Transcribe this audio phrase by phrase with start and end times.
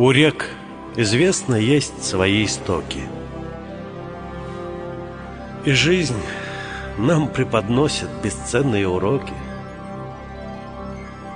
[0.00, 0.48] У рек,
[0.96, 3.02] известно, есть свои истоки.
[5.66, 6.16] И жизнь
[6.96, 9.34] нам преподносит бесценные уроки.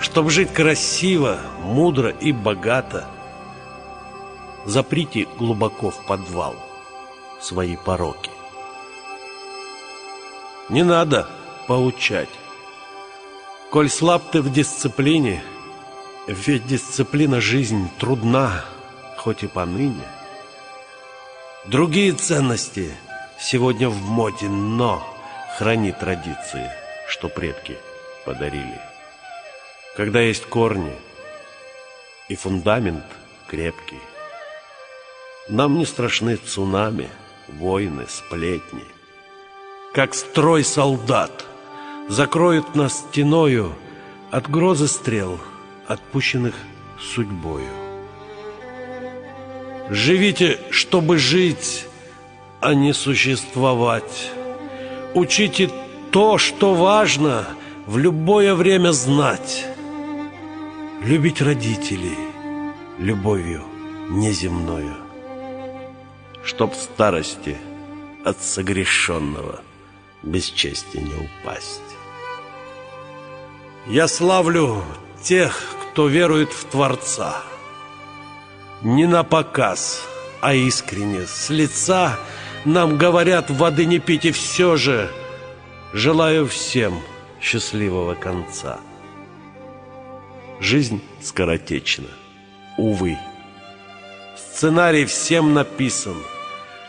[0.00, 3.04] Чтоб жить красиво, мудро и богато,
[4.64, 6.54] Заприте глубоко в подвал
[7.38, 8.30] свои пороки.
[10.70, 11.28] Не надо
[11.68, 12.30] поучать.
[13.70, 15.42] Коль слаб ты в дисциплине,
[16.26, 18.64] ведь дисциплина жизнь трудна,
[19.16, 20.06] хоть и поныне.
[21.66, 22.94] Другие ценности
[23.38, 25.06] сегодня в моде, но
[25.56, 26.70] храни традиции,
[27.08, 27.76] что предки
[28.24, 28.80] подарили.
[29.96, 30.94] Когда есть корни
[32.28, 33.04] и фундамент
[33.48, 34.00] крепкий,
[35.48, 37.08] нам не страшны цунами,
[37.48, 38.84] войны, сплетни.
[39.94, 41.46] Как строй солдат
[42.08, 43.74] закроют нас стеною
[44.30, 45.38] От грозы стрел,
[45.88, 46.54] отпущенных
[47.00, 47.68] судьбою.
[49.90, 51.86] Живите, чтобы жить,
[52.60, 54.30] а не существовать.
[55.14, 55.70] Учите
[56.10, 57.46] то, что важно,
[57.86, 59.66] в любое время знать.
[61.02, 62.18] Любить родителей
[62.98, 63.62] любовью
[64.08, 65.06] неземною
[66.46, 67.58] чтоб в старости
[68.24, 69.60] от согрешенного
[70.22, 71.82] без чести не упасть.
[73.86, 74.82] Я славлю
[75.28, 75.60] тех,
[75.92, 77.42] кто верует в Творца.
[78.82, 80.02] Не на показ,
[80.40, 82.18] а искренне, с лица
[82.64, 85.10] нам говорят воды не пить, и все же
[85.92, 87.00] желаю всем
[87.40, 88.78] счастливого конца.
[90.60, 92.08] Жизнь скоротечна,
[92.78, 93.18] увы.
[94.36, 96.16] Сценарий всем написан—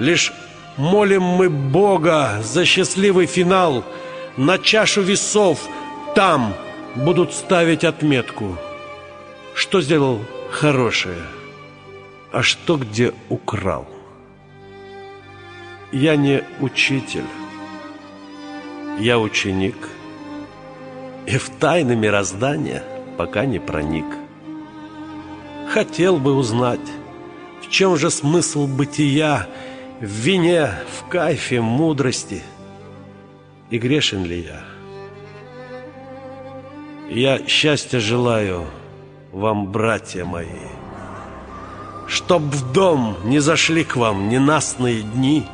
[0.00, 0.32] Лишь
[0.78, 3.84] молим мы Бога за счастливый финал.
[4.38, 5.58] На чашу весов
[6.14, 6.54] там
[6.96, 8.56] будут ставить отметку.
[9.54, 11.22] Что сделал хорошее,
[12.32, 13.86] а что где украл.
[15.92, 17.24] Я не учитель,
[18.98, 19.76] я ученик,
[21.26, 22.84] и в тайны мироздания
[23.18, 24.06] пока не проник.
[25.68, 26.80] Хотел бы узнать,
[27.62, 29.48] в чем же смысл бытия,
[30.00, 32.42] в вине, в кайфе, мудрости.
[33.70, 34.79] И грешен ли я?
[37.10, 38.66] Я счастья желаю
[39.32, 40.46] вам, братья мои,
[42.08, 45.44] Чтоб в дом не зашли к вам ненастные дни.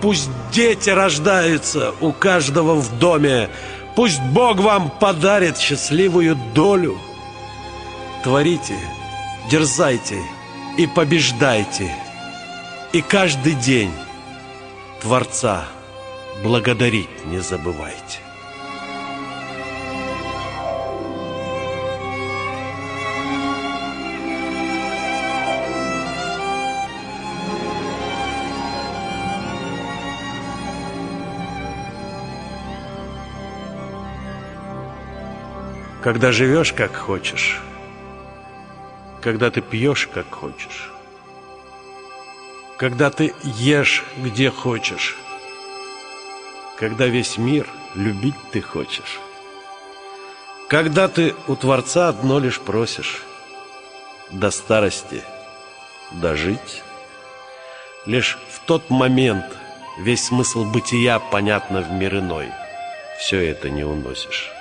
[0.00, 3.50] Пусть дети рождаются у каждого в доме,
[3.94, 6.96] Пусть Бог вам подарит счастливую долю.
[8.24, 8.78] Творите,
[9.50, 10.18] дерзайте
[10.78, 11.94] и побеждайте–
[12.96, 13.92] и каждый день
[15.02, 15.66] Творца
[16.42, 18.25] благодарить не забывайте.
[36.06, 37.60] Когда живешь как хочешь,
[39.20, 40.92] когда ты пьешь как хочешь,
[42.76, 45.16] когда ты ешь где хочешь,
[46.76, 49.18] когда весь мир любить ты хочешь,
[50.68, 53.24] когда ты у Творца одно лишь просишь.
[54.30, 55.24] До старости
[56.12, 56.84] дожить,
[58.04, 59.46] лишь в тот момент
[59.98, 62.46] весь смысл бытия понятно в мир иной,
[63.18, 64.55] все это не уносишь.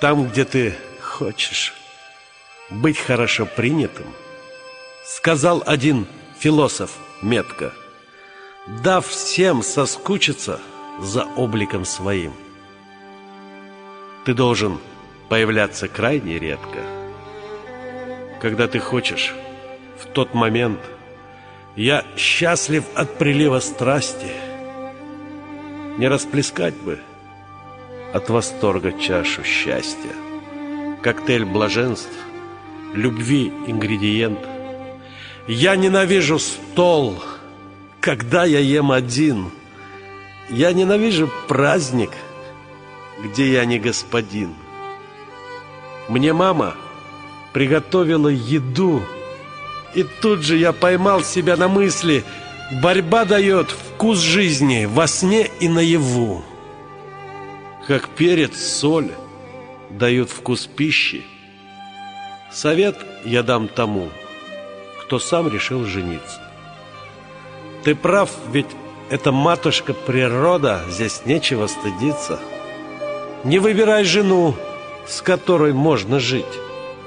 [0.00, 1.74] Там, где ты хочешь
[2.70, 4.06] быть хорошо принятым–
[5.10, 6.06] Сказал один
[6.38, 7.72] философ метко,
[8.84, 10.60] Дав всем соскучиться
[11.00, 12.32] за обликом своим.
[14.24, 14.78] Ты должен
[15.28, 16.78] появляться крайне редко.
[18.40, 19.34] Когда ты хочешь,
[19.98, 20.80] в тот момент
[21.74, 24.30] Я счастлив от прилива страсти.
[25.98, 27.00] Не расплескать бы
[28.12, 30.14] от восторга чашу счастья.
[31.02, 32.16] Коктейль блаженств,
[32.94, 34.38] любви ингредиент—
[35.50, 37.20] я ненавижу стол,
[38.00, 39.50] когда я ем один.
[40.48, 42.10] Я ненавижу праздник,
[43.24, 44.54] где я не господин.
[46.08, 46.74] Мне мама
[47.52, 49.02] приготовила еду,
[49.96, 52.24] и тут же я поймал себя на мысли,
[52.80, 56.44] борьба дает вкус жизни во сне и наяву.
[57.90, 59.10] Как перец, соль
[59.90, 61.24] дают вкус пищи.
[62.52, 64.10] Совет я дам тому–
[65.10, 66.40] кто сам решил жениться.
[67.82, 68.68] Ты прав, ведь
[69.10, 72.38] это матушка природа, здесь нечего стыдиться.
[73.42, 74.54] Не выбирай жену,
[75.08, 76.46] с которой можно жить.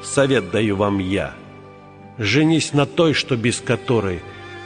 [0.04, 1.34] совет даю вам я.
[2.18, 4.22] Женись на той, что без которой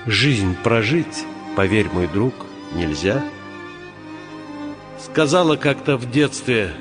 [0.08, 1.26] жизнь прожить,
[1.56, 2.34] поверь, мой друг,
[2.74, 3.24] нельзя.
[5.12, 6.72] Сказала как-то в детстве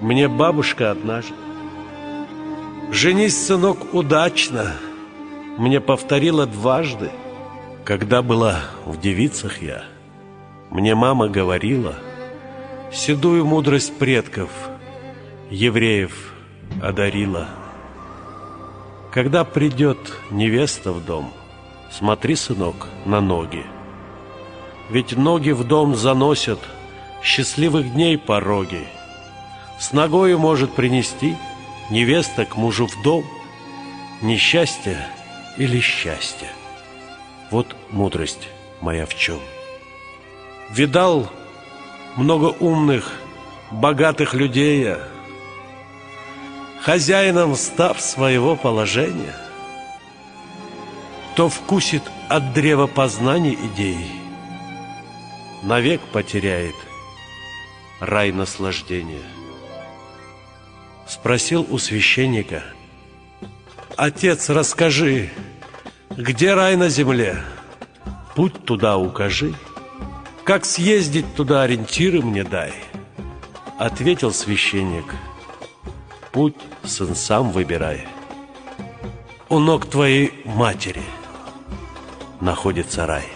[0.00, 1.34] мне бабушка однажды.
[2.92, 4.76] Женись, сынок, удачно,
[5.58, 7.10] мне повторила дважды.
[7.84, 9.84] Когда была в девицах я,
[10.70, 11.94] мне мама говорила
[12.92, 14.50] седую мудрость предков—
[15.50, 16.32] евреев
[16.82, 17.48] одарила.
[19.12, 19.98] Когда придет
[20.30, 21.32] невеста в дом,
[21.90, 23.64] смотри, сынок, на ноги.
[24.90, 26.58] Ведь ноги в дом заносят
[27.22, 28.86] счастливых дней пороги.
[29.78, 31.36] С ногою может принести
[31.90, 33.24] невеста к мужу в дом
[34.22, 35.06] несчастье
[35.56, 36.48] или счастье.
[37.50, 38.48] Вот мудрость
[38.80, 39.38] моя в чем.
[40.70, 41.30] Видал
[42.16, 43.12] много умных,
[43.70, 44.98] богатых людей я,
[46.80, 49.36] хозяином став своего положения,
[51.34, 54.10] то вкусит от древа познаний идей,
[55.62, 56.74] навек потеряет
[58.00, 59.22] рай наслаждения.
[61.06, 62.62] Спросил у священника,
[63.96, 65.30] «Отец, расскажи,
[66.10, 67.42] где рай на земле?
[68.34, 69.54] Путь туда укажи,
[70.44, 72.74] как съездить туда ориентиры мне дай».
[73.78, 75.14] Ответил священник–
[76.36, 78.06] Путь, сын, сам выбирай.
[79.48, 81.02] У ног твоей матери
[82.42, 83.35] находится рай.